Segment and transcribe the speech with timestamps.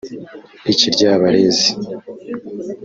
[0.71, 1.69] ‘Ikiryabarezi’